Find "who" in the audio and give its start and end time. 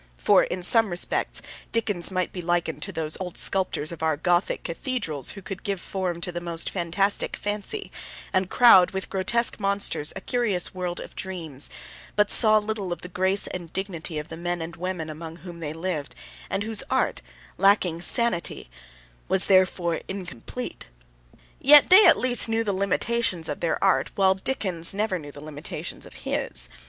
5.33-5.43